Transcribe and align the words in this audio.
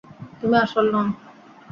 তুমি 0.39 0.55
আসল 0.63 0.85
নও। 0.93 1.05